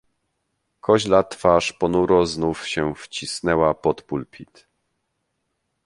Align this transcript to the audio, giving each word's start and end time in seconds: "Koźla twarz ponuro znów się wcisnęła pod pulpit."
"Koźla 0.81 1.23
twarz 1.23 1.73
ponuro 1.73 2.25
znów 2.25 2.67
się 2.67 2.95
wcisnęła 2.95 3.73
pod 3.73 4.01
pulpit." 4.01 4.67